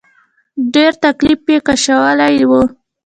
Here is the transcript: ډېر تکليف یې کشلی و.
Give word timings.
ډېر 0.73 0.91
تکليف 1.03 1.41
یې 1.51 1.57
کشلی 1.67 2.41
و. 2.49 2.51